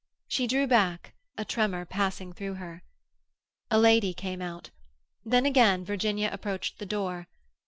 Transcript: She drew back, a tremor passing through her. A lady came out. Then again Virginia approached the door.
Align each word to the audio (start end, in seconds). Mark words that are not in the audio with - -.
She 0.27 0.47
drew 0.47 0.65
back, 0.65 1.13
a 1.37 1.45
tremor 1.45 1.85
passing 1.85 2.33
through 2.33 2.55
her. 2.55 2.81
A 3.69 3.77
lady 3.77 4.15
came 4.15 4.41
out. 4.41 4.71
Then 5.23 5.45
again 5.45 5.85
Virginia 5.85 6.31
approached 6.33 6.79
the 6.79 6.87
door. 6.87 7.27